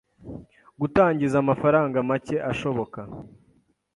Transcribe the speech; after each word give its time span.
gutangiza 0.79 1.35
amafaranga 1.43 1.97
macye 2.09 2.35
ashoboka, 2.51 2.99